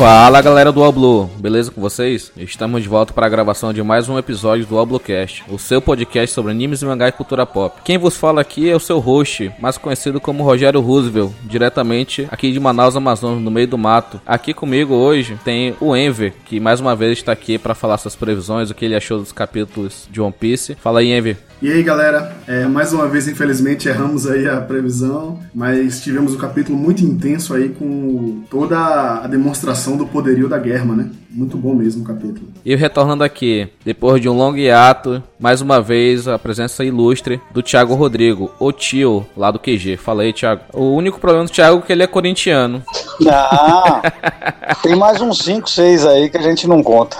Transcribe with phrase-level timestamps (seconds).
[0.00, 2.32] Fala galera do Oblu, beleza com vocês?
[2.34, 6.34] Estamos de volta para a gravação de mais um episódio do Oblocast, o seu podcast
[6.34, 7.82] sobre animes, mangá e cultura pop.
[7.84, 12.50] Quem vos fala aqui é o seu host, mais conhecido como Rogério Roosevelt, diretamente aqui
[12.50, 14.18] de Manaus, Amazonas, no meio do mato.
[14.26, 18.16] Aqui comigo hoje tem o Enver, que mais uma vez está aqui para falar suas
[18.16, 20.76] previsões, o que ele achou dos capítulos de One Piece.
[20.76, 21.36] Fala aí, Enver.
[21.60, 26.38] E aí, galera, é, mais uma vez, infelizmente, erramos aí a previsão, mas tivemos um
[26.38, 28.78] capítulo muito intenso aí com toda
[29.22, 31.10] a demonstração do poderio da Guerra, né?
[31.30, 32.48] Muito bom mesmo o capítulo.
[32.64, 37.62] E retornando aqui, depois de um longo hiato, mais uma vez a presença ilustre do
[37.62, 39.96] Thiago Rodrigo, o tio lá do QG.
[39.96, 40.62] Fala aí, Thiago.
[40.72, 42.82] O único problema do Thiago é que ele é corintiano.
[43.20, 44.02] Não,
[44.82, 47.16] tem mais uns 5, 6 aí que a gente não conta.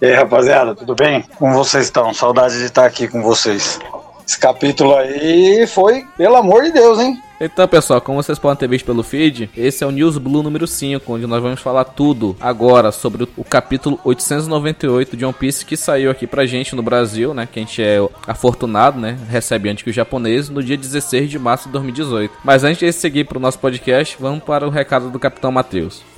[0.00, 1.24] E aí, rapaziada, tudo bem?
[1.38, 2.12] Como vocês estão?
[2.12, 3.78] Saudade de estar aqui com vocês.
[4.26, 7.20] Esse capítulo aí foi, pelo amor de Deus, hein?
[7.44, 10.64] Então, pessoal, como vocês podem ter visto pelo feed, esse é o News Blue número
[10.64, 15.76] 5, onde nós vamos falar tudo agora sobre o capítulo 898 de One Piece que
[15.76, 17.48] saiu aqui pra gente no Brasil, né?
[17.50, 17.98] Que a gente é
[18.28, 19.18] afortunado, né?
[19.28, 22.32] Recebe antes que o japonês no dia 16 de março de 2018.
[22.44, 26.11] Mas antes de seguir pro nosso podcast, vamos para o recado do Capitão Matheus.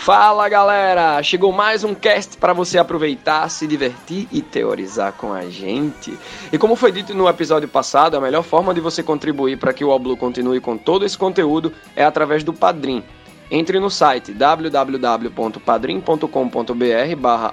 [0.00, 1.22] Fala galera!
[1.22, 6.18] Chegou mais um cast para você aproveitar, se divertir e teorizar com a gente.
[6.50, 9.84] E como foi dito no episódio passado, a melhor forma de você contribuir para que
[9.84, 13.04] o Oblu continue com todo esse conteúdo é através do Padrim.
[13.50, 17.52] Entre no site www.padrim.com.br barra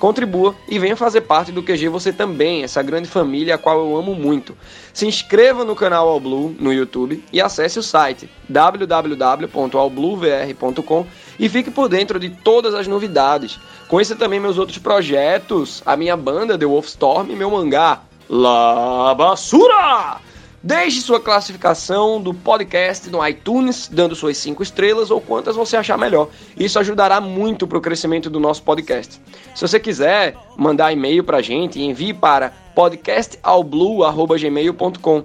[0.00, 3.96] contribua e venha fazer parte do QG você também, essa grande família a qual eu
[3.96, 4.56] amo muito.
[4.92, 11.06] Se inscreva no canal All Blue no YouTube e acesse o site www.allbluevr.com
[11.38, 13.60] e fique por dentro de todas as novidades.
[13.86, 20.29] Conheça também meus outros projetos, a minha banda The Wolfstorm e meu mangá La Basura!
[20.62, 25.96] Deixe sua classificação do podcast no iTunes, dando suas 5 estrelas ou quantas você achar
[25.96, 26.28] melhor.
[26.56, 29.18] Isso ajudará muito para o crescimento do nosso podcast.
[29.54, 35.24] Se você quiser mandar e-mail para a gente, envie para podcastalblue.gmail.com.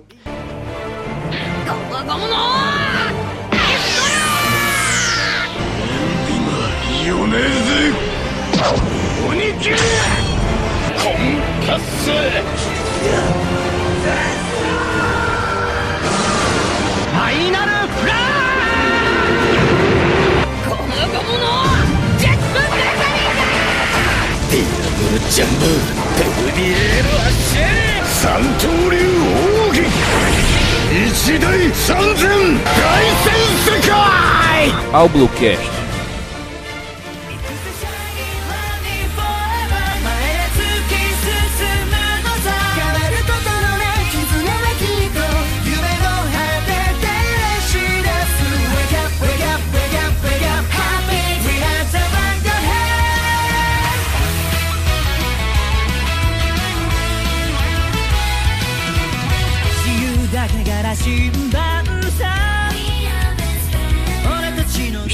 [25.16, 25.66] ルジャンボ
[26.18, 27.64] ペルビエール発進
[28.03, 28.98] 三刀流
[29.70, 29.88] 奥義。
[30.92, 32.28] 一大三千
[32.64, 32.78] 大
[33.24, 33.34] 戦
[33.66, 33.90] 世界。
[35.30, 35.75] キャ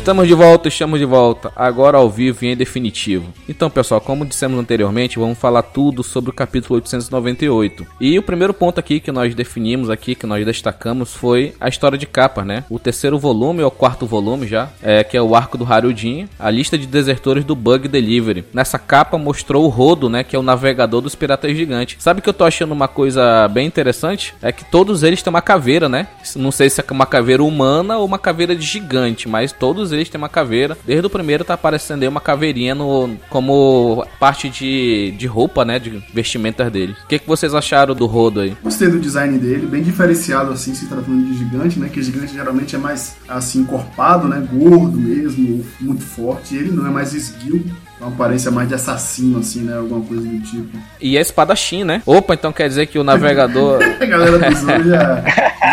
[0.02, 3.32] Estamos de volta, estamos de volta, agora ao vivo e em definitivo.
[3.48, 7.86] Então, pessoal, como dissemos anteriormente, vamos falar tudo sobre o capítulo 898.
[8.02, 12.00] E o primeiro ponto aqui que nós definimos aqui, que nós destacamos, foi a história
[12.00, 12.64] de capa, né?
[12.68, 16.50] O terceiro volume, ou quarto volume já, é, que é o arco do Harudin, a
[16.50, 18.44] lista de desertores do Bug Delivery.
[18.52, 21.98] Nessa capa mostrou o Rodo, né, que é o navegador dos piratas gigantes.
[22.02, 24.34] Sabe que eu tô achando uma coisa bem interessante?
[24.42, 26.08] É que todos eles têm uma caveira, né?
[26.36, 30.10] Não sei se é uma caveira humana ou uma caveira de gigante, mas todos eles
[30.10, 30.78] têm uma caveira.
[30.86, 35.80] Desde o primeiro tá aparecendo aí uma caveirinha no, como parte de, de roupa, né?
[35.80, 36.96] De vestimentas dele.
[37.04, 38.56] O que, que vocês acharam do rodo aí?
[38.64, 41.90] Gostei do design dele, bem diferenciado assim, se tratando de gigante, né?
[41.90, 44.46] Que gigante geralmente é mais assim, encorpado, né?
[44.52, 46.56] Gordo mesmo, muito forte.
[46.56, 47.64] Ele não é mais esguio
[48.02, 49.78] uma aparência mais de assassino, assim, né?
[49.78, 50.78] Alguma coisa do tipo.
[51.00, 52.02] E é espadachim, né?
[52.06, 53.80] Opa, então quer dizer que o navegador.
[54.02, 55.24] a galera do Zoro já,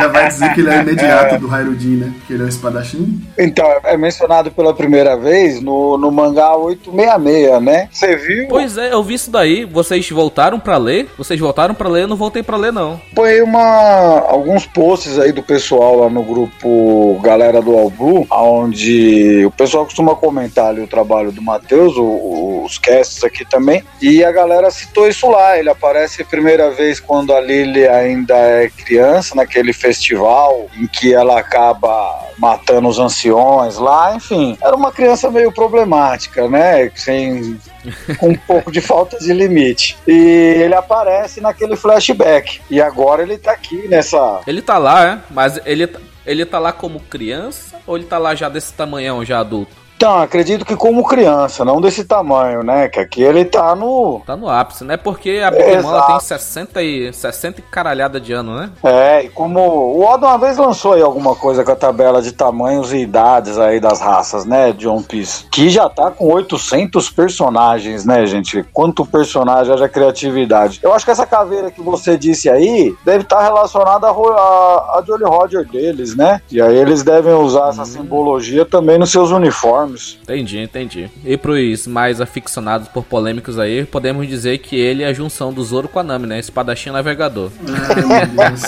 [0.01, 1.39] já vai dizer que ele é imediato é.
[1.39, 2.15] do Hairudin, né?
[2.27, 3.21] Que ele é o espadachim.
[3.39, 7.89] Então, é mencionado pela primeira vez no, no mangá 866, né?
[7.91, 8.49] Você viu?
[8.49, 9.65] Pois é, eu vi isso daí.
[9.65, 11.09] Vocês voltaram para ler?
[11.17, 12.03] Vocês voltaram para ler?
[12.03, 13.01] Eu não voltei para ler, não.
[13.15, 19.45] Põe uma, alguns posts aí do pessoal lá no grupo Galera do All Blue, onde
[19.47, 23.83] o pessoal costuma comentar ali o trabalho do Matheus, o os casts aqui também.
[24.01, 25.59] E a galera citou isso lá.
[25.59, 31.15] Ele aparece a primeira vez quando a Lily ainda é criança, naquele festival em que
[31.15, 34.15] ela acaba matando os anciões lá.
[34.15, 36.91] Enfim, era uma criança meio problemática, né?
[36.95, 37.59] Sem
[38.19, 39.97] com um pouco de falta de limite.
[40.07, 42.61] E ele aparece naquele flashback.
[42.71, 44.41] E agora ele tá aqui nessa.
[44.47, 45.19] Ele tá lá, é?
[45.31, 45.89] Mas ele,
[46.27, 49.88] ele tá lá como criança Ou ele tá lá já desse tamanhão, já adulto?
[49.99, 52.89] Então, acredito que como criança, não desse tamanho, né?
[52.89, 54.23] Que aqui ele tá no.
[54.25, 54.97] Tá no ápice, né?
[54.97, 58.71] Porque a Big Mom tem 60 e, 60 e caralhada de ano, né?
[58.85, 62.31] É, e como o Oda uma vez lançou aí alguma coisa com a tabela de
[62.31, 67.11] tamanhos e idades aí das raças, né, de One Piece, que já tá com 800
[67.11, 68.63] personagens, né, gente?
[68.73, 70.79] Quanto personagem haja criatividade.
[70.81, 74.99] Eu acho que essa caveira que você disse aí deve estar tá relacionada a, a,
[74.99, 76.41] a Jolly Roger deles, né?
[76.53, 77.87] E aí eles devem usar essa hum.
[77.87, 79.88] simbologia também nos seus uniformes
[80.23, 81.11] Entendi, entendi.
[81.25, 85.63] E pros mais aficionados por polêmicos aí, podemos dizer que ele é a junção do
[85.63, 86.39] Zoro com a Nami, né?
[86.39, 87.51] Espadachim navegador.
[87.61, 88.63] meu Deus.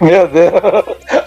[0.00, 1.19] meu Deus.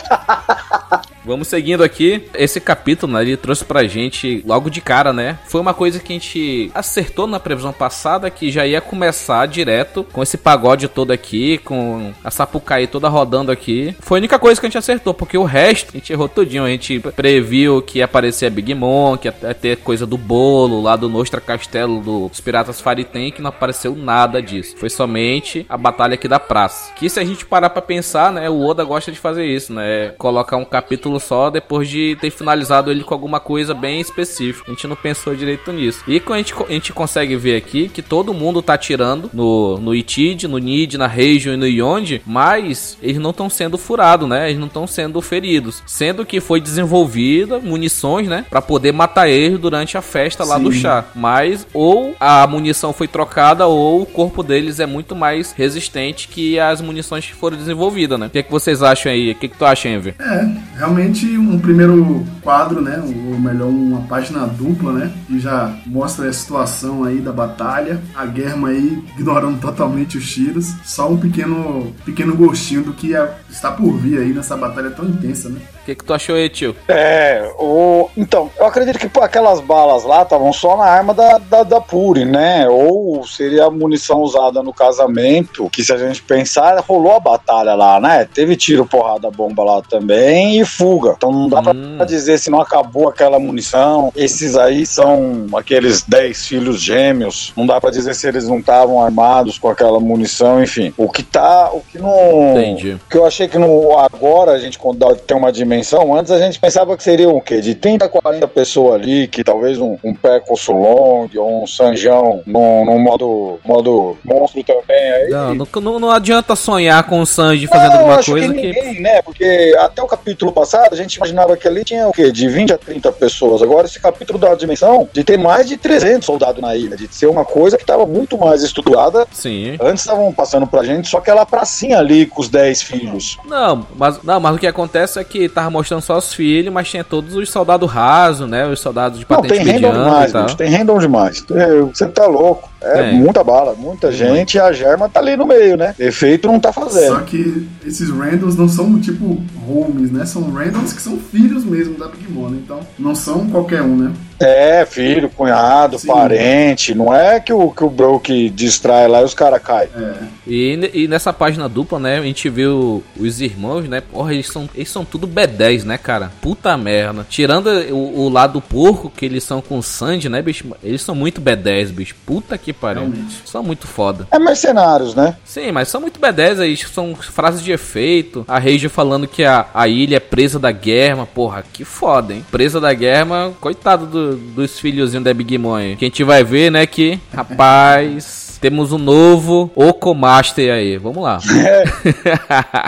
[1.33, 2.25] Vamos seguindo aqui.
[2.35, 5.39] Esse capítulo, né, ele trouxe pra gente logo de cara, né?
[5.47, 10.05] Foi uma coisa que a gente acertou na previsão passada que já ia começar direto
[10.13, 13.95] com esse pagode todo aqui, com a Sapucaí toda rodando aqui.
[13.99, 16.65] Foi a única coisa que a gente acertou, porque o resto a gente errou tudinho.
[16.65, 20.83] A gente previu que ia aparecer a Big Mom, que ia ter coisa do bolo
[20.83, 24.77] lá do Nostra Castelo dos Piratas Faritem, que não apareceu nada disso.
[24.77, 26.93] Foi somente a batalha aqui da praça.
[26.93, 28.47] Que se a gente parar pra pensar, né?
[28.51, 30.09] O Oda gosta de fazer isso, né?
[30.19, 34.65] Colocar um capítulo só depois de ter finalizado ele com alguma coisa bem específica.
[34.67, 36.03] A gente não pensou direito nisso.
[36.07, 39.95] E a gente, a gente consegue ver aqui que todo mundo tá tirando no, no
[39.95, 44.49] Itid, no Nid, na Region e no Yonde, mas eles não estão sendo furados, né?
[44.49, 45.81] Eles não estão sendo feridos.
[45.85, 48.45] Sendo que foi desenvolvida munições, né?
[48.49, 50.63] Pra poder matar eles durante a festa lá Sim.
[50.63, 51.05] do chá.
[51.15, 56.59] Mas ou a munição foi trocada ou o corpo deles é muito mais resistente que
[56.59, 58.27] as munições que foram desenvolvidas, né?
[58.27, 59.31] O que, é que vocês acham aí?
[59.31, 60.15] O que, é que tu acha, Enver?
[60.19, 62.99] É, realmente um primeiro quadro, né?
[62.99, 65.11] Ou melhor, uma página dupla, né?
[65.27, 68.01] Que já mostra a situação aí da batalha.
[68.15, 70.73] A Guerra aí ignorando totalmente os tiros.
[70.83, 75.05] Só um pequeno, pequeno gostinho do que é, está por vir aí nessa batalha tão
[75.05, 75.59] intensa, né?
[75.83, 76.73] O que, que tu achou aí, tio?
[76.87, 78.09] É, o...
[78.15, 82.23] então, eu acredito que aquelas balas lá estavam só na arma da, da, da Puri,
[82.23, 82.69] né?
[82.69, 87.75] Ou seria a munição usada no casamento, que se a gente pensar, rolou a batalha
[87.75, 88.25] lá, né?
[88.33, 91.15] Teve tiro, porrada, bomba lá também e fuga.
[91.17, 91.97] Então não dá hum.
[91.97, 94.09] pra dizer se não acabou aquela munição.
[94.15, 97.51] Esses aí são aqueles 10 filhos gêmeos.
[97.57, 100.93] Não dá pra dizer se eles não estavam armados com aquela munição, enfim.
[100.95, 102.51] O que tá, o que não...
[102.51, 102.93] Entendi.
[102.93, 104.79] O que eu achei que no, agora a gente
[105.27, 107.59] tem uma dimensão dimensão, antes a gente pensava que seria o quê?
[107.59, 110.15] De 30 a 40 pessoas ali, que talvez um, um
[110.55, 115.11] Sulong ou um Sanjão num, num modo, modo monstro também.
[115.11, 115.29] Aí.
[115.29, 119.21] Não, não, não adianta sonhar com o Sanji fazendo alguma coisa que, ninguém, né?
[119.21, 122.31] Porque até o capítulo passado a gente imaginava que ali tinha o quê?
[122.31, 123.61] De 20 a 30 pessoas.
[123.61, 127.13] Agora esse capítulo dá a dimensão de ter mais de 300 soldados na ilha, de
[127.13, 129.27] ser uma coisa que estava muito mais estudada.
[129.31, 129.77] Sim.
[129.81, 133.37] Antes estavam passando pra gente só aquela pracinha ali com os 10 filhos.
[133.45, 136.89] Não, mas, não, mas o que acontece é que tava mostrando só os filhos, mas
[136.89, 138.67] tinha todos os soldados rasos, né?
[138.67, 140.33] Os soldados de patente Não, tem mediana demais.
[140.33, 141.45] Bicho, tem random demais.
[141.93, 142.69] Você tá louco.
[142.83, 145.95] É, é, muita bala, muita gente, e a germa tá ali no meio, né?
[145.97, 147.15] Efeito não tá fazendo.
[147.15, 150.25] Só que esses randoms não são tipo homes, né?
[150.25, 154.13] São randoms que são filhos mesmo da Big Mom, então não são qualquer um, né?
[154.39, 156.07] É, filho, cunhado, Sim.
[156.07, 156.93] parente.
[156.93, 159.89] Não é que o, que o Broke distrai lá e os caras caem.
[159.95, 160.13] É.
[160.45, 164.01] E, e nessa página dupla, né, a gente viu os irmãos, né?
[164.01, 166.31] Porra, eles são, eles são tudo B10, né, cara?
[166.41, 167.25] Puta merda.
[167.29, 170.65] Tirando o, o lado porco que eles são com o Sandy, né, bicho?
[170.83, 172.15] Eles são muito B10, bicho.
[172.25, 173.03] Puta que pariu.
[173.03, 173.41] Realmente.
[173.45, 174.27] São muito foda.
[174.31, 175.35] É mercenários, né?
[175.45, 176.77] Sim, mas são muito B10 aí.
[176.77, 178.45] São frases de efeito.
[178.47, 181.25] A Reija falando que a, a ilha é presa da guerra.
[181.25, 182.45] Porra, que foda, hein?
[182.51, 185.95] Presa da guerra, coitado do, dos filhozinhos da Big Mom.
[185.97, 190.95] Que a gente vai ver, né, que, rapaz temos um novo Ocomaster aí.
[190.95, 191.37] Vamos lá.
[191.65, 191.83] É.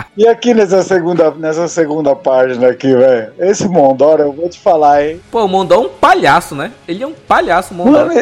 [0.16, 3.30] e aqui nessa segunda, nessa segunda página aqui, velho.
[3.38, 5.20] Esse Mondora, eu vou te falar, hein?
[5.30, 6.72] Pô, o Mondora é um palhaço, né?
[6.88, 8.06] Ele é um palhaço, Mondora.
[8.06, 8.20] Mano,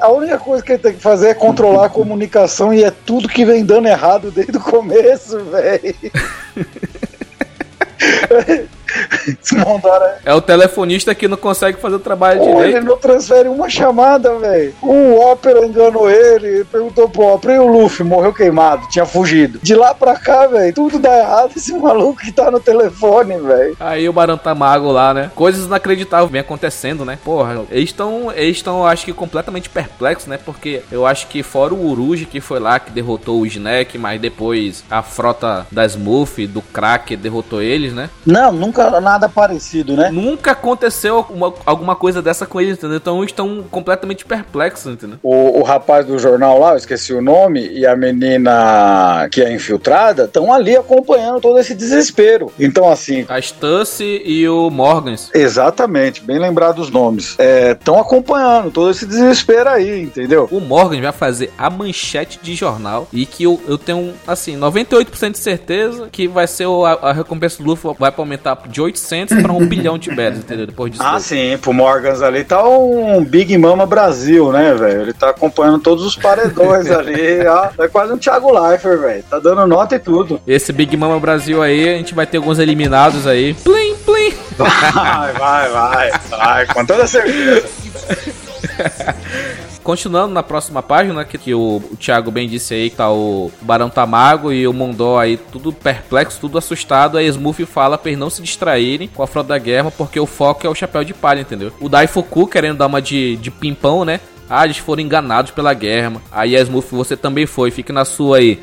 [0.00, 3.28] a única coisa que ele tem que fazer é controlar a comunicação e é tudo
[3.28, 5.94] que vem dando errado desde o começo, velho.
[10.24, 12.76] É o telefonista que não consegue fazer o trabalho Pô, direito.
[12.76, 14.74] Ele não transfere uma chamada, velho.
[14.82, 19.58] O Opera enganou ele, perguntou pro Opera e o Luffy morreu queimado, tinha fugido.
[19.62, 23.76] De lá pra cá, velho, tudo dá errado esse maluco que tá no telefone, velho.
[23.80, 25.30] Aí o Barão tá mago lá, né?
[25.34, 27.18] Coisas inacreditáveis vem acontecendo, né?
[27.24, 30.38] Porra, eles estão, eles estão, acho que completamente perplexos, né?
[30.44, 34.20] Porque eu acho que fora o Uruji que foi lá que derrotou o Snack, mas
[34.20, 38.10] depois a frota da Smurf, do Crack derrotou eles, né?
[38.24, 40.10] Não, nunca nunca nada parecido, né?
[40.10, 42.96] Nunca aconteceu uma, alguma coisa dessa com eles, entendeu?
[42.96, 45.18] Então estão completamente perplexos, entendeu?
[45.22, 49.52] O, o rapaz do jornal lá, eu esqueci o nome, e a menina que é
[49.52, 52.52] infiltrada estão ali acompanhando todo esse desespero.
[52.58, 53.24] Então, assim.
[53.28, 55.30] A Stussy e o Morgans.
[55.34, 57.36] Exatamente, bem lembrado os nomes.
[57.70, 60.48] Estão é, acompanhando todo esse desespero aí, entendeu?
[60.50, 65.32] O Morgan vai fazer a manchete de jornal e que eu, eu tenho, assim, 98%
[65.32, 69.40] de certeza que vai ser o, a, a, recompensa do Luffy vai aumentar de 800
[69.40, 70.66] para 1 bilhão de betas, entendeu?
[70.66, 71.02] Depois disso.
[71.04, 75.02] Ah, sim, pro Morgans ali tá um Big Mama Brasil, né, velho?
[75.02, 77.68] Ele tá acompanhando todos os paredões ali, ó.
[77.78, 79.22] É quase um Thiago Leifert, velho.
[79.30, 80.40] Tá dando nota e tudo.
[80.44, 83.54] Esse Big Mama Brasil aí, a gente vai ter alguns eliminados aí.
[83.54, 84.34] Plim, plim.
[84.58, 87.66] Vai, vai, vai, vai, com toda certeza.
[89.84, 93.52] Continuando na próxima página, que, que o, o Thiago bem disse aí, que tá o
[93.60, 97.18] Barão Tamago e o Mondó aí, tudo perplexo, tudo assustado.
[97.18, 100.24] Aí Smurf fala pra eles não se distraírem com a frota da guerra, porque o
[100.24, 101.70] foco é o chapéu de palha, entendeu?
[101.78, 104.20] O Daifuku querendo dar uma de, de pimpão, né?
[104.48, 106.14] Ah, eles foram enganados pela guerra.
[106.32, 108.62] Aí a Smurf, você também foi, fique na sua aí.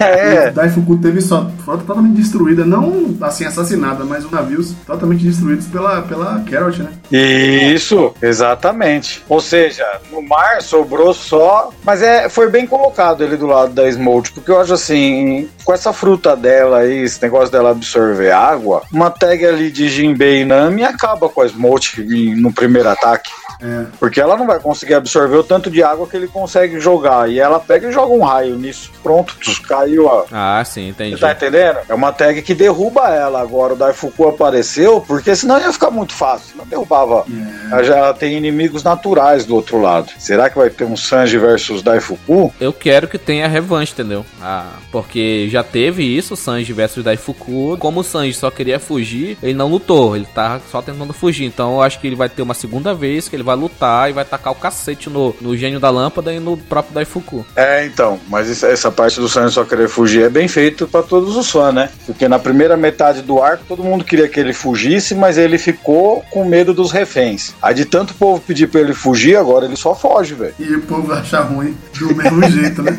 [0.00, 0.50] É.
[0.50, 6.02] Daifuku teve sua frota totalmente destruída, não assim assassinada, mas os navios totalmente destruídos pela,
[6.02, 6.92] pela Carrot, né?
[7.10, 9.22] Isso, exatamente.
[9.28, 11.70] Ou seja, no mar sobrou só.
[11.84, 15.72] Mas é, foi bem colocado ele do lado da Smolt, porque eu acho assim, com
[15.72, 20.44] essa fruta dela aí, esse negócio dela absorver água, uma tag ali de Jinbei e
[20.44, 21.98] Nami acaba com a Smolt
[22.36, 23.30] no primeiro ataque.
[23.60, 23.86] É.
[23.98, 27.30] Porque ela não vai conseguir absorver o tanto de água que ele consegue jogar.
[27.30, 28.90] E ela pega e joga um raio nisso.
[29.02, 30.24] Pronto, caiu a.
[30.32, 31.16] Ah, sim, entendi.
[31.16, 31.78] Você tá entendendo?
[31.88, 33.40] É uma tag que derruba ela.
[33.40, 36.56] Agora o Daifuku apareceu, porque senão ia ficar muito fácil.
[36.56, 37.24] Não derrubava.
[37.30, 37.72] É.
[37.72, 40.10] Ela já tem inimigos naturais do outro lado.
[40.18, 42.52] Será que vai ter um Sanji versus Daifuku?
[42.60, 44.24] Eu quero que tenha revanche, entendeu?
[44.42, 47.76] Ah, porque já teve isso, Sanji versus Daifuku.
[47.78, 50.16] Como o Sanji só queria fugir, ele não lutou.
[50.16, 51.44] Ele tá só tentando fugir.
[51.44, 54.12] Então eu acho que ele vai ter uma segunda vez que ele vai lutar e
[54.12, 57.44] vai tacar o cacete no, no gênio da lâmpada e no próprio Daifuku.
[57.54, 58.18] É, então.
[58.28, 61.74] Mas essa parte do Sanji só querer fugir é bem feito para todos os fãs,
[61.74, 61.90] né?
[62.06, 66.24] Porque na primeira metade do arco todo mundo queria que ele fugisse, mas ele ficou
[66.30, 67.54] com medo dos reféns.
[67.62, 70.54] Aí de tanto povo pedir pra ele fugir, agora ele só foge, velho.
[70.58, 72.98] E o povo acha ruim do mesmo jeito, né?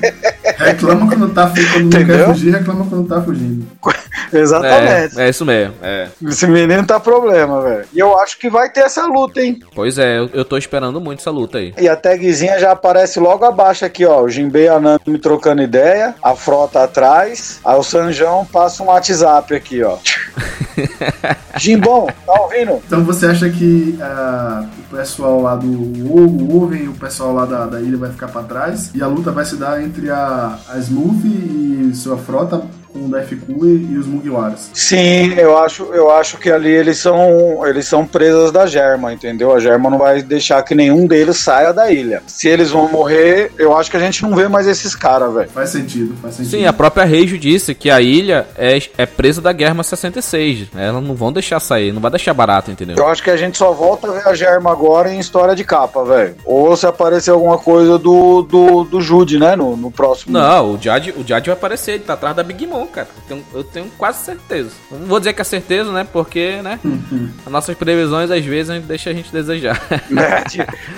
[0.57, 3.65] Reclama quando tá quando não quer fugir, reclama quando tá fugindo.
[4.31, 5.19] Exatamente.
[5.19, 5.73] É, é, isso mesmo.
[5.81, 6.07] É.
[6.27, 7.85] Esse menino tá problema, velho.
[7.93, 9.59] E eu acho que vai ter essa luta, hein?
[9.73, 11.73] Pois é, eu, eu tô esperando muito essa luta aí.
[11.77, 14.21] E a tagzinha já aparece logo abaixo aqui, ó.
[14.21, 17.59] O Jinbei Anami trocando ideia, a frota atrás.
[17.63, 19.97] Aí o Sanjão passa um WhatsApp aqui, ó.
[21.57, 22.81] Jimbom, tá ouvindo?
[22.85, 25.67] Então você acha que uh, o pessoal lá do
[26.13, 29.07] Ovo, Oven e o pessoal lá da, da ilha vai ficar para trás e a
[29.07, 32.63] luta vai se dar entre a, a Smooth e sua frota
[32.95, 34.71] com o Daifukui e os Mugiwaras.
[34.73, 39.53] Sim, eu acho, eu acho que ali eles são, eles são presas da Germa, entendeu?
[39.53, 42.23] A Germa não vai deixar que nenhum deles saia da ilha.
[42.25, 45.49] Se eles vão morrer, eu acho que a gente não vê mais esses caras, velho.
[45.49, 46.51] Faz sentido, faz sentido.
[46.51, 50.69] Sim, a própria Reijo disse que a ilha é, é presa da Germa 66.
[50.73, 52.95] Elas não vão deixar sair, não vai deixar barato, entendeu?
[52.97, 55.65] Eu acho que a gente só volta a ver a Germa agora em história de
[55.65, 56.35] capa, velho.
[56.45, 59.55] Ou se aparecer alguma coisa do, do, do Jude, né?
[59.55, 60.31] No, no próximo.
[60.31, 63.07] Não, o Jade, o Jade vai aparecer, ele tá atrás da Big Mom, cara.
[63.15, 64.71] Eu tenho, eu tenho quase certeza.
[64.91, 66.07] Não vou dizer que é certeza, né?
[66.11, 66.79] Porque, né?
[67.45, 69.81] As nossas previsões às vezes deixa a gente desejar.
[70.15, 70.43] É,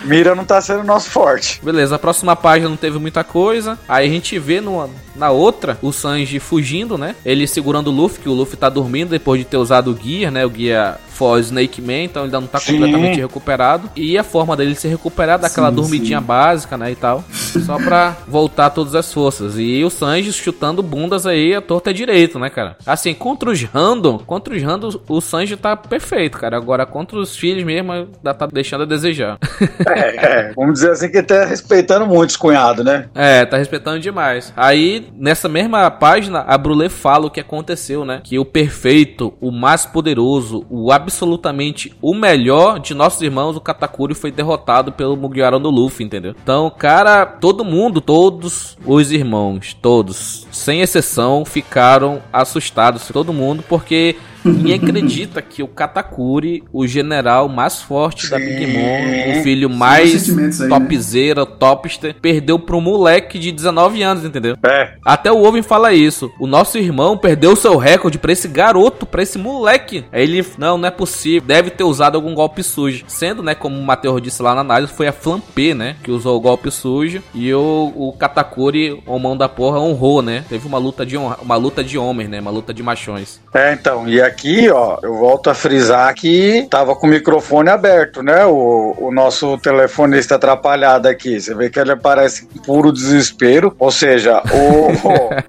[0.05, 1.59] mira não tá sendo nosso forte.
[1.63, 3.77] Beleza, a próxima página não teve muita coisa.
[3.87, 7.15] Aí a gente vê no, na outra o Sanji fugindo, né?
[7.25, 10.31] Ele segurando o Luffy, que o Luffy tá dormindo depois de ter usado o Gear,
[10.31, 10.45] né?
[10.45, 12.73] O Gear for Snake Man, então ele ainda não tá sim.
[12.73, 13.89] completamente recuperado.
[13.95, 16.25] E a forma dele se recuperar daquela sim, dormidinha sim.
[16.25, 17.23] básica, né, e tal.
[17.65, 19.57] Só pra voltar todas as forças.
[19.57, 22.77] E o Sanji chutando bundas aí, a torta é direito, né, cara?
[22.85, 26.55] Assim, contra os random, contra os random, o Sanji tá perfeito, cara.
[26.55, 29.39] Agora, contra os filhos mesmo, ainda tá deixando a desejar.
[29.87, 30.53] É, é.
[30.55, 33.09] Vamos dizer assim que tá respeitando muito os cunhados, né?
[33.15, 34.53] É, tá respeitando demais.
[34.55, 38.21] Aí, nessa mesma página, a Brulé fala o que aconteceu, né?
[38.23, 44.13] Que o perfeito, o mais poderoso, o absolutamente o melhor de nossos irmãos, o Katakuri
[44.13, 46.35] foi derrotado pelo Mugiwara no Luffy, entendeu?
[46.41, 54.15] Então, cara, todo mundo, todos os irmãos, todos, sem exceção, ficaram assustados, todo mundo, porque
[54.47, 58.31] Ninguém acredita que o Katakuri, o general mais forte Sim.
[58.31, 61.51] da Big Mom, o filho mais aí, topzera, né?
[61.59, 64.57] topster, perdeu pro moleque de 19 anos, entendeu?
[64.63, 64.93] É.
[65.05, 66.31] Até o Owen fala isso.
[66.39, 70.05] O nosso irmão perdeu o seu recorde pra esse garoto, pra esse moleque.
[70.11, 71.47] Aí ele, não, não é possível.
[71.47, 73.05] Deve ter usado algum golpe sujo.
[73.07, 76.37] Sendo, né, como o Matheus disse lá na análise, foi a Flampé, né, que usou
[76.37, 77.21] o golpe sujo.
[77.33, 80.43] E o, o Katakuri, o mão da porra, honrou, né?
[80.47, 82.39] Teve uma luta de honra, uma luta de homens, né?
[82.39, 83.39] Uma luta de machões.
[83.53, 84.07] É, então.
[84.07, 88.45] E aqui aqui, ó, eu volto a frisar que tava com o microfone aberto, né?
[88.45, 91.41] O, o nosso telefonista atrapalhado aqui.
[91.41, 93.75] Você vê que ele parece puro desespero.
[93.79, 94.43] Ou seja,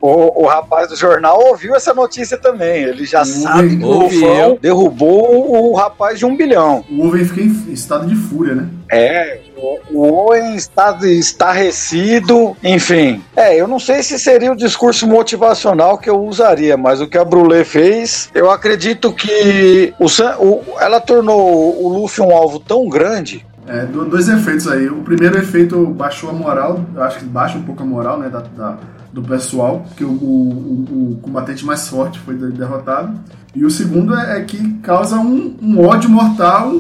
[0.01, 2.85] o, o, o, rapaz do jornal ouviu essa notícia também.
[2.85, 6.83] Ele já sabe que o Rufão derrubou o rapaz de um bilhão.
[6.91, 8.69] O Owen fica em estado de fúria, né?
[8.91, 9.41] É,
[9.91, 13.23] o Owen está estarrecido, enfim.
[13.37, 17.19] É, eu não sei se seria o discurso motivacional que eu usaria, mas o que
[17.19, 20.07] a Brulé fez, eu acredito que o,
[20.43, 24.89] o, ela tornou o Luffy um alvo tão grande é, dois efeitos aí.
[24.89, 28.29] O primeiro efeito baixou a moral, eu acho que baixa um pouco a moral né,
[28.29, 28.79] da, da
[29.13, 33.19] do pessoal, que o, o, o, combatente mais forte foi derrotado.
[33.55, 36.73] E o segundo é, é que causa um, um ódio mortal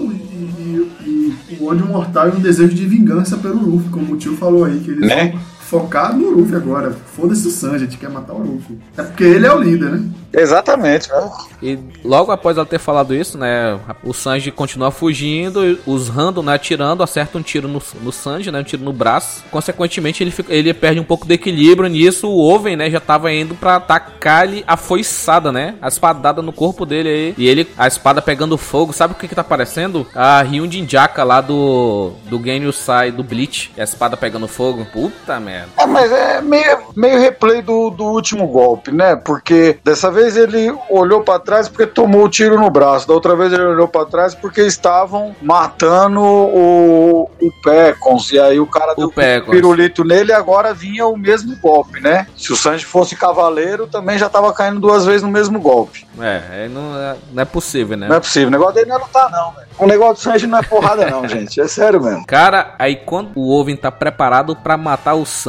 [0.45, 4.81] um ódio mortal e um desejo de vingança pelo Luffy, como o tio falou aí,
[4.81, 5.39] que eles né?
[5.69, 6.97] Focado no Luffy agora.
[7.15, 8.79] Foda-se o Sanji, a gente quer matar o Luffy.
[8.97, 10.09] É porque ele é o líder, né?
[10.33, 11.31] Exatamente, né?
[11.63, 13.79] E logo após ela ter falado isso, né?
[14.03, 18.61] O Sanji continua fugindo, os Random, né, atirando, acerta um tiro no, no Sanji, né?
[18.61, 19.45] Um tiro no braço.
[19.51, 21.89] Consequentemente, ele, fica, ele perde um pouco de equilíbrio.
[21.89, 25.75] Nisso, o Oven, né, já tava indo pra atacar-lhe a foiçada, né?
[25.83, 27.35] A espadada no corpo dele aí.
[27.37, 28.93] E ele, a espada pegando fogo.
[28.93, 30.07] Sabe o que que tá parecendo?
[30.15, 33.71] A Ryun Jinjaka lá do, do Genyu Sai, do Bleach.
[33.79, 34.87] A espada pegando fogo.
[34.93, 35.58] Puta merda.
[35.77, 39.17] É, mas é meio, meio replay do, do último golpe, né?
[39.17, 43.07] Porque dessa vez ele olhou para trás porque tomou o tiro no braço.
[43.07, 48.31] Da outra vez ele olhou para trás porque estavam matando o, o Pecons.
[48.33, 52.27] E aí o cara deu um pirulito nele e agora vinha o mesmo golpe, né?
[52.37, 56.07] Se o Sanji fosse cavaleiro, também já tava caindo duas vezes no mesmo golpe.
[56.21, 58.09] É, não é, não é possível, né?
[58.09, 58.49] Não é possível.
[58.49, 59.69] O negócio dele não é lutar, não, velho.
[59.79, 61.61] O negócio do Sanji não é porrada, não, gente.
[61.61, 62.27] É sério mesmo.
[62.27, 65.48] Cara, aí quando o Oven tá preparado para matar o Sanji,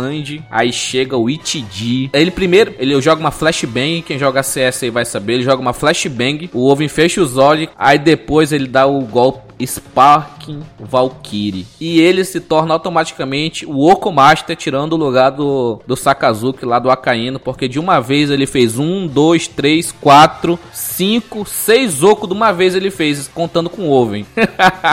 [0.50, 2.10] aí chega o Itidi.
[2.13, 5.74] Ele primeiro, ele joga uma flashbang, quem joga CS aí vai saber, ele joga uma
[5.74, 11.68] flashbang, o Oven fecha os olhos, aí depois ele dá o golpe Sparking Valkyrie.
[11.79, 16.79] E ele se torna automaticamente o Oko Master, tirando o lugar do, do Sakazuki lá
[16.79, 22.27] do Akaino, porque de uma vez ele fez um, dois, três, quatro, cinco, seis Oko
[22.27, 24.25] de uma vez ele fez, contando com o Oven.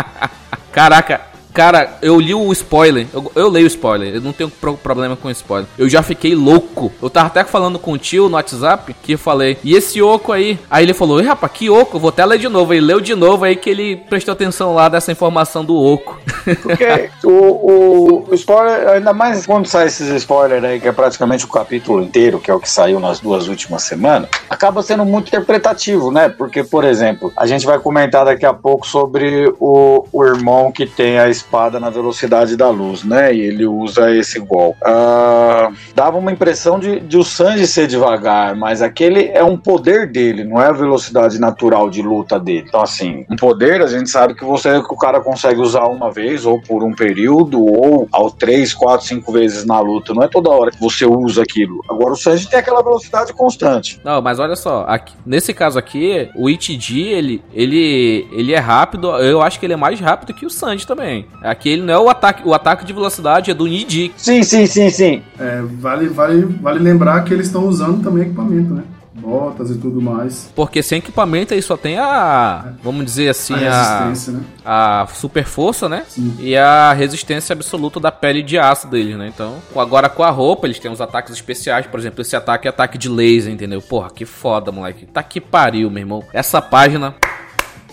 [0.73, 3.07] Caraca, Cara, eu li o spoiler.
[3.15, 4.17] Eu, eu leio spoiler.
[4.17, 5.67] Eu não tenho pro problema com spoiler.
[5.79, 6.93] Eu já fiquei louco.
[7.01, 10.33] Eu tava até falando com o tio no WhatsApp que eu falei, e esse oco
[10.33, 10.59] aí?
[10.71, 11.99] Aí ele falou, rapaz, que oco?
[11.99, 12.75] Vou até ler de novo.
[12.75, 16.21] Ele leu de novo aí que ele prestou atenção lá dessa informação do oco.
[16.63, 21.47] Porque o, o, o, spoiler, ainda mais quando sai esses spoilers aí, que é praticamente
[21.47, 25.29] o capítulo inteiro, que é o que saiu nas duas últimas semanas, acaba sendo muito
[25.29, 26.29] interpretativo, né?
[26.29, 30.85] Porque, por exemplo, a gente vai comentar daqui a pouco sobre o, o irmão que
[30.85, 33.33] tem a espada na velocidade da luz, né?
[33.33, 34.81] E ele usa esse golpe.
[34.83, 40.11] Uh, dava uma impressão de, de o Sanji ser devagar, mas aquele é um poder
[40.11, 42.65] dele, não é a velocidade natural de luta dele.
[42.69, 46.11] Então, assim, um poder a gente sabe que você que o cara consegue usar uma
[46.11, 50.13] vez, ou por um período, ou ao três, quatro, cinco vezes na luta.
[50.13, 51.81] Não é toda hora que você usa aquilo.
[51.89, 54.01] Agora o Sanji tem aquela velocidade constante.
[54.05, 59.09] Não, mas olha só, aqui, nesse caso aqui, o Itidi, ele, ele, ele é rápido.
[59.17, 61.27] Eu acho que ele é mais rápido que o Sanji também.
[61.43, 64.13] Aquele não é o ataque, o ataque de velocidade é do Niji.
[64.17, 65.23] Sim, sim, sim, sim.
[65.39, 68.83] É, vale, vale, vale lembrar que eles estão usando também equipamento, né?
[69.27, 70.51] botas e tudo mais.
[70.55, 74.45] Porque sem equipamento aí só tem a, vamos dizer assim, a resistência, a, né?
[74.65, 76.05] a super força, né?
[76.09, 76.37] Sim.
[76.39, 79.29] E a resistência absoluta da pele de aço deles, né?
[79.29, 82.71] Então, agora com a roupa, eles têm uns ataques especiais, por exemplo, esse ataque é
[82.71, 83.83] ataque de laser, entendeu?
[83.83, 85.07] Porra, que foda, moleque.
[85.07, 86.23] Tá que pariu, meu irmão.
[86.33, 87.15] Essa página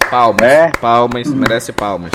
[0.10, 0.72] palmas, é?
[0.80, 1.36] palmas, uhum.
[1.36, 2.12] merece palmas.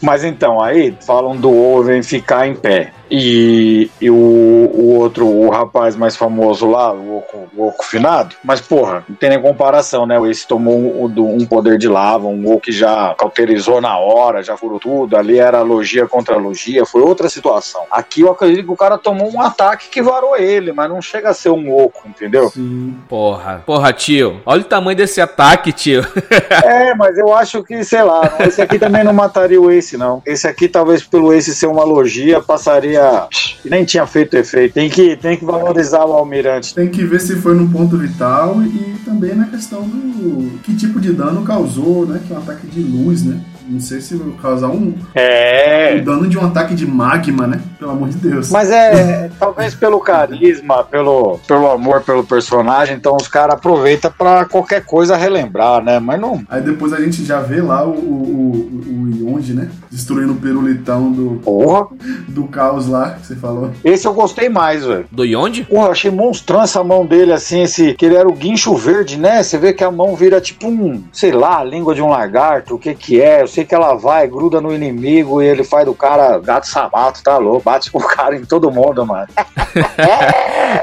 [0.00, 2.92] Mas então, aí falam do Oven ficar em pé.
[3.10, 8.34] E, e o, o, outro, o rapaz mais famoso lá, o Oco, o Oco Finado.
[8.42, 10.16] Mas, porra, não tem nem comparação, né?
[10.30, 14.56] Esse tomou um, um poder de lava, um Oco que já cauterizou na hora, já
[14.56, 15.16] furou tudo.
[15.16, 17.82] Ali era logia contra logia, foi outra situação.
[17.90, 21.30] Aqui eu acredito que o cara tomou um ataque que varou ele, mas não chega
[21.30, 22.50] a ser um Oco, entendeu?
[22.50, 22.96] Sim.
[23.08, 24.40] Porra, porra, tio.
[24.44, 26.04] Olha o tamanho desse ataque, tio.
[26.64, 30.22] é, mas eu acho que, sei lá, esse aqui também não mataria o Ace, não.
[30.26, 33.28] Esse aqui, talvez pelo Ace ser uma logia, passaria teria.
[33.64, 34.74] nem tinha feito efeito.
[34.74, 36.74] Tem que, tem que valorizar o almirante.
[36.74, 41.00] Tem que ver se foi no ponto vital e também na questão do que tipo
[41.00, 42.20] de dano causou, né?
[42.26, 43.40] Que é um ataque de luz, né?
[43.66, 45.96] Não sei se vai causar um, é...
[46.00, 47.60] um dano de um ataque de magma, né?
[47.78, 48.50] Pelo amor de Deus.
[48.50, 54.44] Mas é, talvez pelo carisma, pelo, pelo amor pelo personagem, então os caras aproveitam para
[54.44, 55.98] qualquer coisa relembrar, né?
[55.98, 56.42] Mas não.
[56.48, 59.68] Aí depois a gente já vê lá o, o, o monge, né?
[59.90, 61.88] Destruindo o pirulitão do, Porra,
[62.28, 63.70] do caos lá, que você falou.
[63.84, 65.06] esse eu gostei mais, velho.
[65.10, 65.64] Do Yonde?
[65.64, 67.94] Porra, achei monstrão essa mão dele, assim, esse.
[67.94, 69.42] Que ele era o guincho verde, né?
[69.42, 72.74] Você vê que a mão vira tipo um, sei lá, a língua de um lagarto,
[72.74, 73.46] o que que é?
[73.56, 77.38] Sei que ela vai, gruda no inimigo e ele faz do cara gato sabato, tá
[77.38, 77.62] louco?
[77.64, 79.26] Bate com o cara em todo mundo, mano.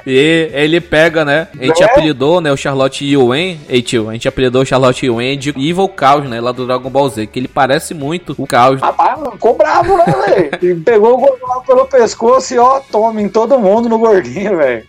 [0.07, 1.47] E ele pega, né?
[1.59, 1.85] A gente É?
[1.85, 3.59] apelidou, né, o Charlotte Yuen.
[3.69, 6.41] Ei, tio, a gente apelidou o Charlotte Yuen de Evil Chaos, né?
[6.41, 8.81] Lá do Dragon Ball Z, que ele parece muito o Chaos.
[8.81, 10.49] Rapaz, ficou bravo, né, velho?
[10.63, 14.83] E Pegou o gordinho pelo pescoço e ó, toma em todo mundo no gordinho, velho.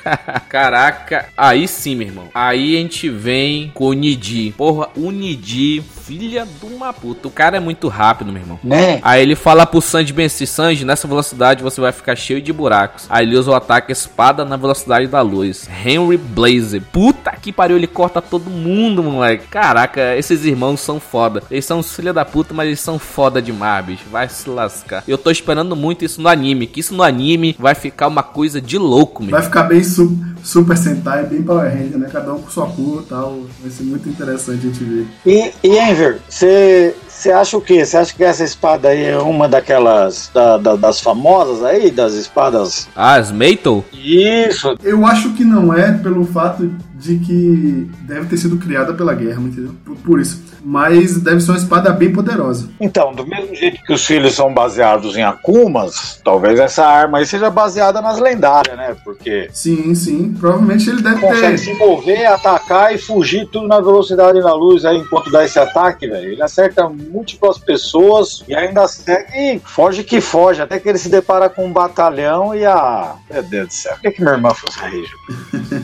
[0.48, 2.24] Caraca, aí sim, meu irmão.
[2.34, 4.54] Aí a gente vem com o Nidi.
[4.56, 7.28] Porra, o Nidi, filha de uma puta.
[7.28, 8.58] O cara é muito rápido, meu irmão.
[8.64, 8.98] Né?
[9.02, 12.50] Aí ele fala pro Sanji bem assim, Sanji, nessa velocidade você vai ficar cheio de
[12.50, 13.04] buracos.
[13.10, 15.68] Aí ele usa o ataque espada na velocidade da luz.
[15.84, 16.80] Henry Blazer.
[16.90, 19.48] Puta que pariu, ele corta todo mundo, moleque.
[19.48, 21.42] Caraca, esses irmãos são foda.
[21.50, 24.04] Eles são os filha da puta, mas eles são foda demais, bicho.
[24.10, 25.04] Vai se lascar.
[25.06, 28.62] Eu tô esperando muito isso no anime, que isso no anime vai ficar uma coisa
[28.62, 29.32] de louco, meu.
[29.32, 32.08] Vai ficar bem su Super Sentai, bem Power Ranger, né?
[32.10, 33.38] Cada um com sua cor e tal.
[33.60, 35.06] Vai ser muito interessante a gente ver.
[35.26, 37.84] E, e Enver, você você acha o quê?
[37.84, 42.12] Você acha que essa espada aí é uma daquelas da- da- das famosas aí, das
[42.14, 42.88] espadas?
[42.94, 43.84] Ah, Smeagol?
[43.92, 44.76] Isso.
[44.84, 49.40] Eu acho que não é pelo fato de que deve ter sido criada pela guerra,
[49.40, 49.72] entendeu?
[49.84, 50.42] Por, por isso.
[50.64, 52.68] Mas deve ser uma espada bem poderosa.
[52.80, 57.26] Então, do mesmo jeito que os filhos são baseados em Akumas, talvez essa arma aí
[57.26, 58.96] seja baseada nas lendárias, né?
[59.04, 60.34] Porque Sim, sim.
[60.38, 61.58] Provavelmente ele deve consegue ter.
[61.58, 66.08] se mover, atacar e fugir tudo na velocidade da luz aí enquanto dá esse ataque,
[66.08, 66.32] velho.
[66.32, 71.48] Ele acerta múltiplas pessoas e ainda segue, foge que foge, até que ele se depara
[71.48, 73.14] com um batalhão e a.
[73.30, 75.77] Meu Deus do céu, por que, que minha irmã fez isso?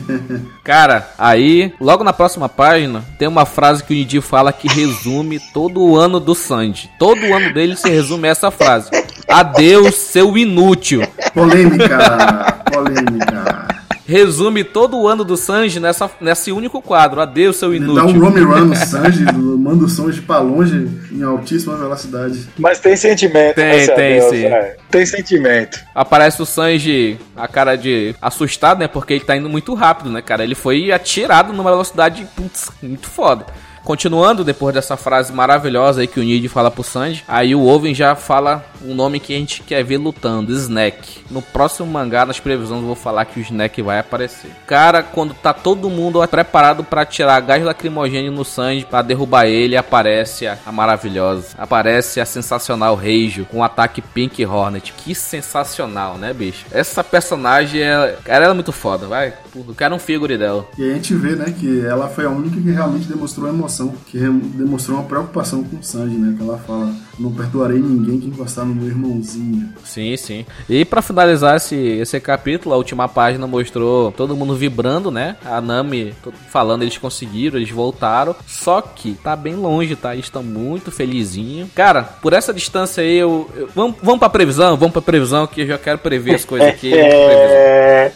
[0.63, 5.39] Cara, aí, logo na próxima página, tem uma frase que o Nidi fala que resume
[5.53, 6.89] todo o ano do Sanji.
[6.97, 8.89] Todo o ano dele se resume essa frase.
[9.27, 11.01] Adeus, seu inútil.
[11.33, 12.63] Polêmica!
[12.71, 13.67] polêmica.
[14.07, 17.19] Resume todo o ano do Sanji nessa, nesse único quadro.
[17.21, 18.21] Adeus, seu Ele dá um inútil.
[18.21, 19.25] Romy Run no Sanji,
[19.65, 22.47] manda o Sanji pra longe em altíssima velocidade.
[22.55, 24.47] Mas tem sentimento, Tem, nesse tem, adeus, sim.
[24.47, 24.75] né?
[24.91, 25.83] Tem sentimento.
[25.95, 28.87] Aparece o Sanji, a cara de assustado, né?
[28.87, 30.43] Porque ele tá indo muito rápido, né, cara?
[30.43, 33.47] Ele foi atirado numa velocidade, putz, muito foda.
[33.85, 37.93] Continuando, depois dessa frase maravilhosa aí que o Nid fala pro Sanji, aí o Oven
[37.93, 41.23] já fala um nome que a gente quer ver lutando, Snack.
[41.29, 44.49] No próximo mangá, nas previsões, eu vou falar que o Snack vai aparecer.
[44.65, 49.77] Cara, quando tá todo mundo preparado pra tirar gás lacrimogêneo no Sanji, pra derrubar ele,
[49.77, 51.49] aparece a, a maravilhosa.
[51.55, 54.93] Aparece a sensacional Reijo, com o ataque Pink Hornet.
[54.93, 56.65] Que sensacional, né, bicho?
[56.71, 58.17] Essa personagem, é...
[58.23, 59.31] cara, ela é muito foda, vai.
[59.55, 60.65] Eu quero um figure dela.
[60.77, 63.93] E aí a gente vê, né, que ela foi a única que realmente demonstrou emoção,
[64.07, 66.35] que demonstrou uma preocupação com o Sanji, né?
[66.37, 69.69] Que ela fala, não perdoarei ninguém que encostar no meu irmãozinho.
[69.83, 70.45] Sim, sim.
[70.69, 75.37] E pra finalizar esse, esse capítulo, a última página mostrou todo mundo vibrando, né?
[75.45, 76.13] A Nami
[76.49, 78.35] falando eles conseguiram, eles voltaram.
[78.47, 80.13] Só que tá bem longe, tá?
[80.13, 81.69] Eles estão muito felizinhos.
[81.73, 84.75] Cara, por essa distância aí, eu, eu- vamos, vamos pra previsão?
[84.77, 86.93] Vamos pra previsão que eu já quero prever as coisas aqui.
[87.05, 88.11] É,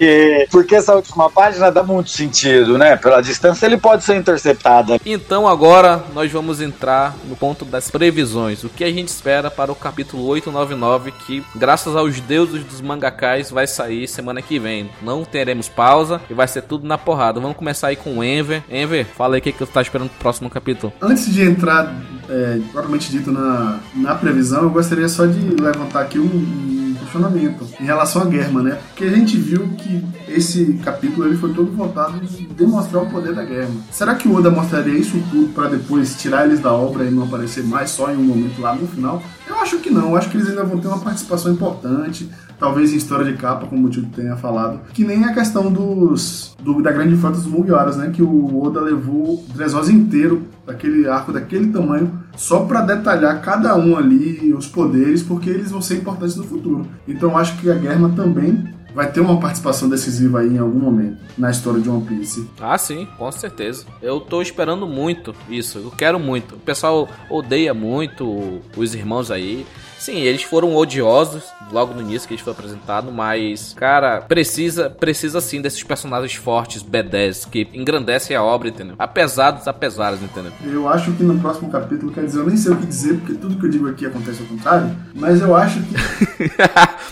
[0.00, 2.96] é, porque essa última página dá muito sentido, né?
[2.96, 4.98] Pela distância ele pode ser interceptada.
[5.04, 8.64] Então agora nós vamos entrar no ponto das previsões.
[8.64, 13.50] O que a gente espera para o capítulo 899 que, graças aos deuses dos mangakais,
[13.50, 14.90] vai sair semana que vem.
[15.02, 17.40] Não teremos pausa e vai ser tudo na porrada.
[17.40, 18.62] Vamos começar aí com o Enver.
[18.70, 20.92] Enver, fala aí o que, que você tá esperando pro próximo capítulo.
[21.00, 21.94] Antes de entrar,
[22.28, 27.66] é, propriamente dito, na, na previsão, eu gostaria só de levantar aqui um, um questionamento
[27.80, 28.78] em relação à Germa, né?
[28.88, 33.34] Porque a gente viu que esse capítulo ele foi todo voltado em demonstrar o poder
[33.34, 33.80] da Germa.
[33.90, 37.24] Será que o Oda mostraria isso tudo para depois tirar eles da obra e não
[37.24, 39.22] aparecer mais só em um momento lá no final?
[39.46, 42.92] Eu acho que não, eu acho que eles ainda vão ter uma participação importante, talvez
[42.92, 46.82] em história de capa, como o tio tenha falado, que nem a questão dos do-
[46.82, 48.10] da grande frota dos Mugiwaras, né?
[48.12, 53.76] Que o Oda levou o Dressrosa inteiro, daquele arco daquele tamanho, só para detalhar cada
[53.76, 56.86] um ali, os poderes, porque eles vão ser importantes no futuro.
[57.06, 61.18] Então acho que a Germa também vai ter uma participação decisiva aí em algum momento
[61.36, 62.44] na história de One Piece.
[62.60, 63.84] Ah, sim, com certeza.
[64.02, 65.78] Eu tô esperando muito isso.
[65.78, 66.56] Eu quero muito.
[66.56, 69.64] O pessoal odeia muito os irmãos aí.
[69.98, 75.40] Sim, eles foram odiosos logo no início que eles foram apresentados, mas, cara, precisa, precisa
[75.40, 78.94] sim desses personagens fortes, B10, que engrandecem a obra, entendeu?
[78.98, 80.52] Apesar dos apesares, entendeu?
[80.64, 83.34] Eu acho que no próximo capítulo, quer dizer, eu nem sei o que dizer, porque
[83.34, 85.94] tudo que eu digo aqui acontece ao contrário, mas eu acho que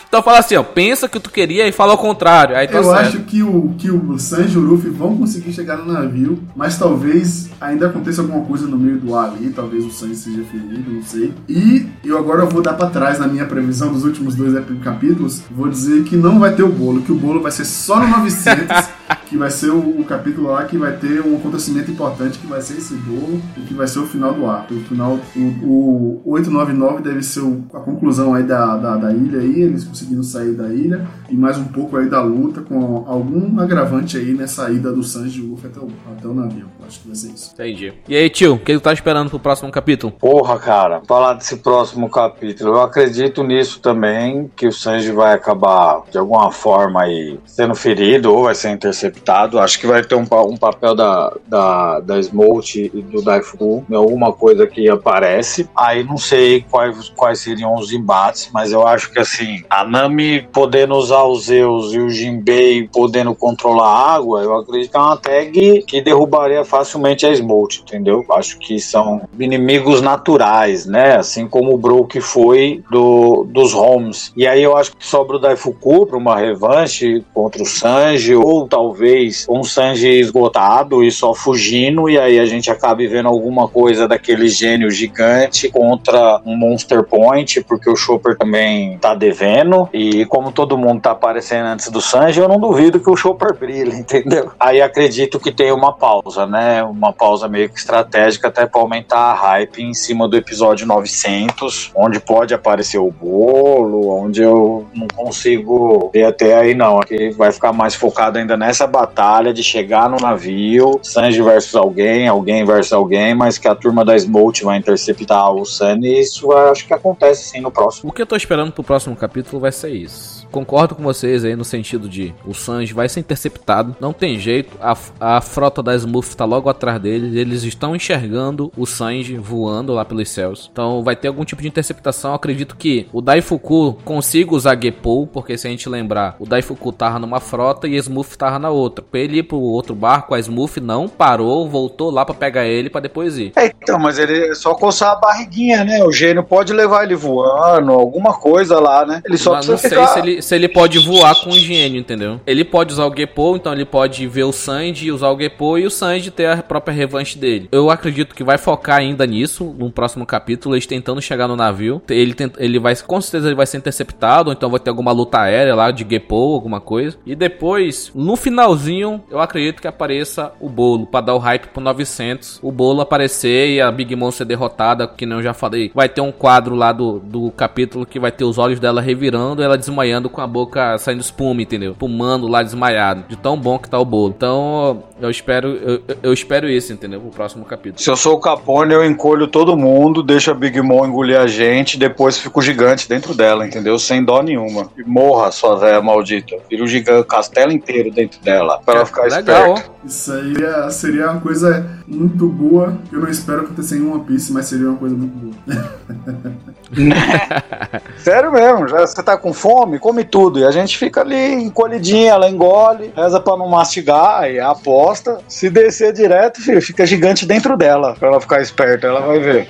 [0.09, 2.57] então fala assim, ó, pensa que tu queria e fala ao contrário.
[2.57, 2.99] Aí tá Eu certo.
[3.01, 6.79] acho que o, que o Sanji e o Luffy vão conseguir chegar no navio, mas
[6.79, 10.91] talvez ainda aconteça alguma coisa no meio do ar ali, talvez o Sanji seja ferido,
[10.91, 11.33] não sei.
[11.49, 15.69] E eu agora vou dar pra trás na minha previsão dos últimos dois capítulos, vou
[15.69, 18.67] dizer que não vai ter o bolo, que o bolo vai ser só no 900,
[19.29, 22.61] que vai ser o, o capítulo lá que vai ter um acontecimento importante, que vai
[22.61, 24.75] ser esse bolo, e que vai ser o final do arco.
[24.75, 29.41] O final, o, o 899 deve ser o- a conclusão aí da, da, da ilha
[29.41, 33.59] aí, eles conseguindo sair da ilha, e mais um pouco aí da luta com algum
[33.61, 36.67] agravante aí nessa ida do Sanji e o Luffy até o, até o navio.
[36.87, 37.51] Acho que vai ser isso.
[37.55, 37.93] Entendi.
[38.09, 40.13] E aí, tio, o que tu tá esperando pro próximo capítulo?
[40.13, 46.03] Porra, cara, falar desse próximo capítulo, eu acredito nisso também, que o Sanji vai acabar
[46.11, 49.16] de alguma forma aí sendo ferido ou vai ser interceptado.
[49.61, 54.33] Acho que vai ter um, um papel da, da, da Smolt e do Daifu, alguma
[54.33, 55.69] coisa que aparece.
[55.77, 60.43] Aí não sei quais, quais seriam os embates, mas eu acho que assim, a Nami
[60.53, 65.01] podendo usar os Zeus e o Jinbei podendo controlar a água, eu acredito que é
[65.01, 68.25] uma tag que derrubaria facilmente a Smolt, entendeu?
[68.33, 71.17] Acho que são inimigos naturais, né?
[71.17, 74.33] Assim como o Brook foi do, dos Homes.
[74.37, 78.67] E aí eu acho que sobra o Daifuku para uma revanche contra o Sanji, ou
[78.67, 79.06] talvez
[79.49, 84.49] um Sanji esgotado e só fugindo, e aí a gente acabe vendo alguma coisa daquele
[84.49, 90.79] gênio gigante contra um Monster Point, porque o Chopper também tá devendo, e como todo
[90.79, 94.51] mundo tá aparecendo antes do Sanji, eu não duvido que o Chopper brilhe, entendeu?
[94.59, 96.83] Aí acredito que tem uma pausa, né?
[96.83, 101.93] Uma pausa meio que estratégica até para aumentar a hype em cima do episódio 900,
[101.95, 107.53] onde pode aparecer o bolo, onde eu não consigo ver até aí não, que vai
[107.53, 112.93] ficar mais focado ainda nessa batalha de chegar no navio, Sanji versus alguém, alguém versus
[112.93, 115.65] alguém, mas que a turma da Smolt vai interceptar o
[116.03, 118.09] e isso acho que acontece sim no próximo.
[118.09, 120.36] O que eu tô esperando pro próximo capítulo vai ser isso.
[120.51, 124.77] Concordo com vocês aí no sentido de o Sanji vai ser interceptado, não tem jeito,
[124.81, 129.93] a, a frota da Smurf tá logo atrás deles, eles estão enxergando o Sanji voando
[129.93, 130.71] lá pelos céus.
[130.73, 135.27] Então vai ter algum tipo de interceptação, Eu acredito que o Daifuku consiga usar Gepou,
[135.27, 138.71] porque se a gente lembrar, o Daifuku tava numa frota e a Smurf tava na
[138.71, 139.05] outra.
[139.09, 142.91] Pra ele ir pro outro barco, a Smurf não parou, voltou lá pra pegar ele
[142.91, 143.53] pra depois ir.
[143.57, 146.03] É, então, mas ele é só coçar a barriguinha, né?
[146.05, 149.23] O gênio pode levar ele voando, alguma coisa lá, né?
[149.25, 150.13] Ele só Mas não precisa sei ficar...
[150.15, 152.41] se ele, se ele pode voar com o gênio, entendeu?
[152.47, 155.87] Ele pode usar o Gepo, então ele pode ver o Sanji, usar o Gepo e
[155.87, 157.69] o Sanji ter a própria revanche dele.
[157.73, 162.03] Eu acredito que vai focar ainda nisso no próximo capítulo, eles tentando chegar no navio.
[162.09, 165.13] Ele, tenta, ele vai, com certeza, ele vai ser interceptado, ou então vai ter alguma
[165.13, 167.17] luta aérea lá de Gepo, alguma coisa.
[167.25, 171.83] E depois, no finalzinho, eu acredito que apareça o bolo, pra dar o hype pro
[171.83, 172.61] 900.
[172.63, 175.91] O bolo aparecer e a Big Mom ser derrotada, que nem eu já falei.
[175.95, 179.63] Vai ter um quadro lá do, do capítulo que vai ter os olhos dela revirando,
[179.63, 181.95] ela desmaiando com a boca saindo espuma, entendeu?
[181.99, 183.25] Pumando lá desmaiado.
[183.29, 184.35] De tão bom que tá o bolo.
[184.37, 187.21] Então, eu espero, eu, eu espero isso, entendeu?
[187.21, 188.03] Pro próximo capítulo.
[188.03, 191.47] Se eu sou o Capone, eu encolho todo mundo, deixo a Big Mom engolir a
[191.47, 193.99] gente, depois fico gigante dentro dela, entendeu?
[193.99, 194.91] Sem dó nenhuma.
[194.97, 196.57] E morra, sua velha maldita.
[196.69, 199.91] Vira o gigante, o castelo inteiro dentro dela, pra ela ficar Legal, esperta.
[200.05, 202.97] Isso aí é- seria uma coisa muito boa.
[203.13, 205.55] Eu não espero acontecer em One Piece, mas seria uma coisa muito boa.
[208.19, 210.59] Sério mesmo, já você tá com fome, come tudo.
[210.59, 215.39] E a gente fica ali encolhidinha, ela engole, reza pra não mastigar, e aposta.
[215.49, 219.69] Se descer direto, filho, fica gigante dentro dela, pra ela ficar esperta, ela vai ver.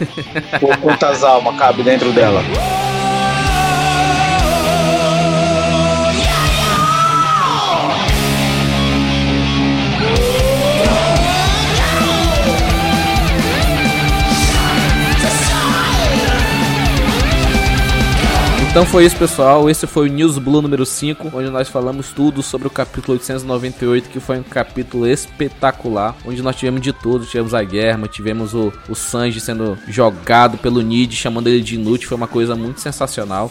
[0.82, 2.40] Quantas almas cabe dentro dela.
[18.74, 19.70] Então foi isso, pessoal.
[19.70, 24.08] Esse foi o News Blue número 5, onde nós falamos tudo sobre o capítulo 898,
[24.08, 27.24] que foi um capítulo espetacular, onde nós tivemos de tudo.
[27.24, 32.08] Tivemos a guerra, tivemos o, o Sanji sendo jogado pelo Nid, chamando ele de inútil.
[32.08, 33.48] Foi uma coisa muito sensacional.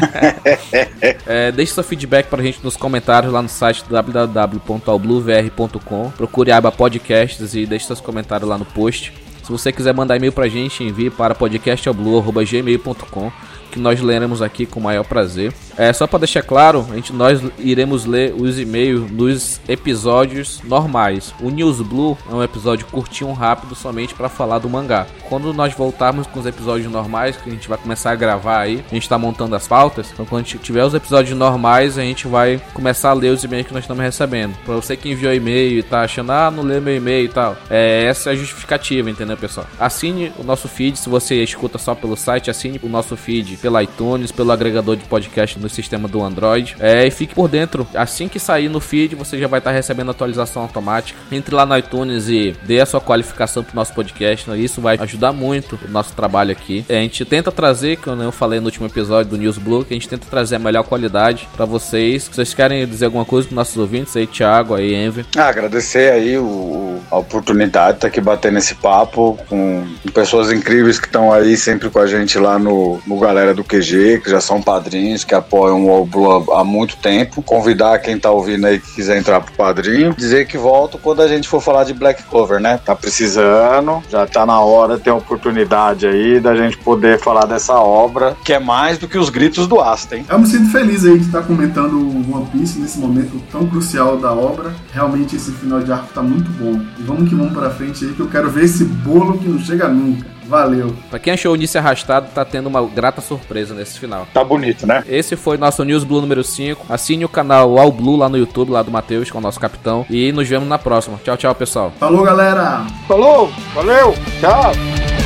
[1.26, 6.10] é, deixe seu feedback pra gente nos comentários lá no site www.albluevr.com.
[6.16, 9.12] Procure a aba podcasts e deixe seus comentários lá no post.
[9.42, 13.30] Se você quiser mandar e-mail pra gente, envie para podcastalblue.gmail.com
[13.76, 15.52] que nós leremos aqui com o maior prazer.
[15.78, 21.34] É só para deixar claro, a gente nós iremos ler os e-mails nos episódios normais.
[21.38, 25.06] O News Blue é um episódio curtinho, rápido, somente para falar do mangá.
[25.28, 28.82] Quando nós voltarmos com os episódios normais, que a gente vai começar a gravar aí,
[28.90, 30.10] a gente tá montando as pautas.
[30.12, 33.44] Então quando a gente tiver os episódios normais, a gente vai começar a ler os
[33.44, 34.56] e-mails que nós estamos recebendo.
[34.64, 37.54] Para você que enviou e-mail e tá achando, ah, não lê meu e-mail e tal.
[37.68, 39.66] É, essa é a justificativa, entendeu, pessoal?
[39.78, 43.78] Assine o nosso feed, se você escuta só pelo site, assine o nosso feed pelo
[43.78, 46.76] iTunes, pelo agregador de podcast no sistema do Android.
[46.78, 47.86] É, e fique por dentro.
[47.94, 51.18] Assim que sair no feed, você já vai estar recebendo atualização automática.
[51.30, 54.48] Entre lá no iTunes e dê a sua qualificação pro nosso podcast.
[54.48, 54.58] Né?
[54.58, 56.84] Isso vai ajudar muito o nosso trabalho aqui.
[56.88, 59.92] É, a gente tenta trazer, como eu falei no último episódio do News Blue, que
[59.92, 62.24] a gente tenta trazer a melhor qualidade para vocês.
[62.24, 65.26] Se vocês querem dizer alguma coisa para nossos ouvintes aí, Thiago, aí, Envy.
[65.36, 70.52] Ah, agradecer aí o, a oportunidade de estar aqui batendo esse papo com, com pessoas
[70.52, 74.30] incríveis que estão aí sempre com a gente lá no, no Galera do QG, que
[74.30, 77.42] já são padrinhos, que apoiam o All Blue há muito tempo.
[77.42, 80.14] Convidar quem tá ouvindo aí que quiser entrar pro padrinho.
[80.16, 82.78] Dizer que volto quando a gente for falar de Black Clover, né?
[82.84, 88.36] Tá precisando, já tá na hora a oportunidade aí da gente poder falar dessa obra,
[88.44, 90.26] que é mais do que os gritos do Asta, hein?
[90.28, 94.16] Eu me sinto feliz aí de estar comentando o One Piece nesse momento tão crucial
[94.16, 94.74] da obra.
[94.92, 96.80] Realmente esse final de arco tá muito bom.
[96.98, 99.58] E vamos que vamos pra frente aí que eu quero ver esse bolo que não
[99.58, 100.35] chega nunca.
[100.48, 100.94] Valeu.
[101.10, 104.26] Pra quem achou o início arrastado, tá tendo uma grata surpresa nesse final.
[104.32, 105.04] Tá bonito, né?
[105.08, 106.86] Esse foi nosso News Blue número 5.
[106.88, 110.06] Assine o canal All Blue lá no YouTube, lá do Matheus, com o nosso capitão.
[110.08, 111.18] E nos vemos na próxima.
[111.24, 111.92] Tchau, tchau, pessoal.
[111.98, 112.86] Falou, galera!
[113.06, 115.25] Falou, valeu, tchau!